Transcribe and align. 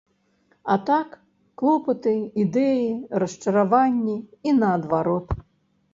А 0.75 0.77
так, 0.89 1.11
клопаты, 1.61 2.15
ідэі, 2.45 2.89
расчараванні 3.25 4.17
і 4.49 4.59
наадварот. 4.65 5.27